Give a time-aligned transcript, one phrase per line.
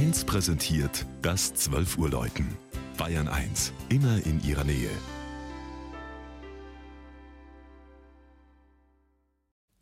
[0.00, 2.56] 1 präsentiert das 12 Uhr Läuten.
[2.96, 4.88] Bayern 1, immer in ihrer Nähe.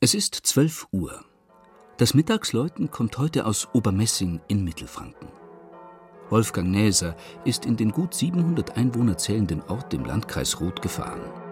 [0.01, 1.24] Es ist 12 Uhr.
[1.99, 5.28] Das Mittagsläuten kommt heute aus Obermessing in Mittelfranken.
[6.30, 7.14] Wolfgang Näser
[7.44, 11.47] ist in den gut 700 Einwohner zählenden Ort im Landkreis Roth gefahren.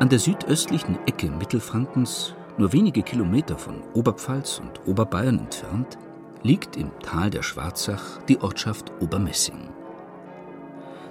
[0.00, 5.98] An der südöstlichen Ecke Mittelfrankens, nur wenige Kilometer von Oberpfalz und Oberbayern entfernt,
[6.44, 9.70] liegt im Tal der Schwarzach die Ortschaft Obermessing.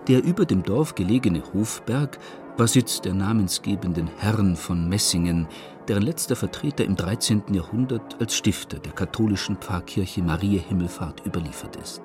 [0.07, 2.17] Der über dem Dorf gelegene Hofberg
[2.55, 5.47] war Sitz der namensgebenden Herren von Messingen,
[5.89, 7.43] deren letzter Vertreter im 13.
[7.51, 12.01] Jahrhundert als Stifter der katholischen Pfarrkirche Maria Himmelfahrt überliefert ist.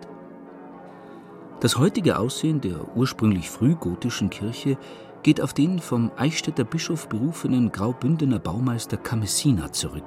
[1.61, 4.77] Das heutige Aussehen der ursprünglich frühgotischen Kirche
[5.23, 10.05] geht auf den vom Eichstätter Bischof berufenen Graubündener Baumeister Kamessina zurück,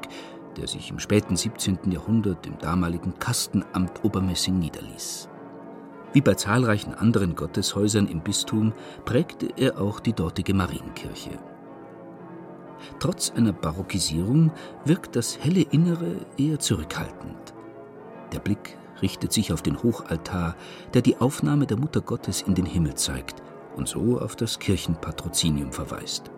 [0.58, 1.92] der sich im späten 17.
[1.92, 5.30] Jahrhundert im damaligen Kastenamt Obermessing niederließ.
[6.14, 11.32] Wie bei zahlreichen anderen Gotteshäusern im Bistum prägte er auch die dortige Marienkirche.
[13.00, 14.52] Trotz einer Barockisierung
[14.86, 17.54] wirkt das helle Innere eher zurückhaltend.
[18.32, 20.56] Der Blick richtet sich auf den Hochaltar,
[20.94, 23.42] der die Aufnahme der Mutter Gottes in den Himmel zeigt
[23.76, 26.32] und so auf das Kirchenpatrozinium verweist.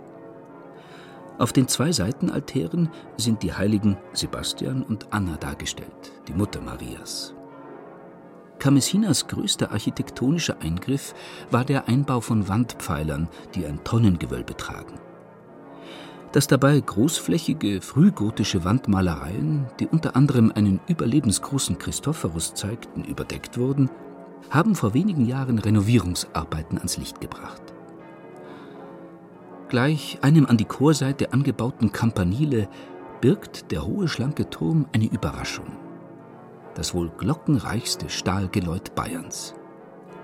[1.38, 7.35] Auf den zwei Seitenaltären sind die Heiligen Sebastian und Anna dargestellt, die Mutter Marias.
[8.58, 11.13] Kamessinas größter architektonischer Eingriff
[11.52, 14.95] war der Einbau von Wandpfeilern, die ein Tonnengewölbe tragen.
[16.31, 23.89] Dass dabei großflächige frühgotische Wandmalereien, die unter anderem einen überlebensgroßen Christophorus zeigten, überdeckt wurden,
[24.49, 27.61] haben vor wenigen Jahren Renovierungsarbeiten ans Licht gebracht.
[29.70, 32.70] Gleich einem an die Chorseite angebauten Campanile
[33.20, 35.65] birgt der hohe schlanke Turm eine Überraschung.
[36.75, 39.55] Das wohl glockenreichste Stahlgeläut Bayerns.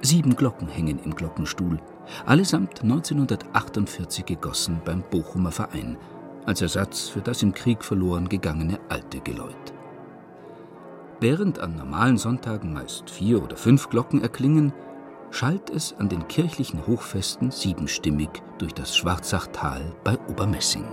[0.01, 1.80] Sieben Glocken hängen im Glockenstuhl,
[2.25, 5.97] allesamt 1948 gegossen beim Bochumer Verein,
[6.45, 9.72] als Ersatz für das im Krieg verloren gegangene alte Geläut.
[11.23, 14.73] Während an normalen Sonntagen meist vier oder fünf Glocken erklingen,
[15.31, 20.83] schallt es an den kirchlichen Hochfesten siebenstimmig durch das Schwarzachtal bei Obermessing.